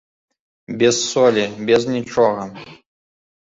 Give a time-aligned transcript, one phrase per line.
[0.79, 2.43] Без солі, без нічога.